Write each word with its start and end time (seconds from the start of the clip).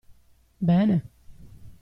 Bene! 0.61 0.97